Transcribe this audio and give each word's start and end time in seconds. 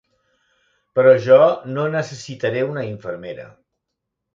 Però 1.01 1.11
jo 1.27 1.39
no 1.75 1.85
necessitaré 1.99 2.67
una 2.75 2.91
infermera. 2.93 3.51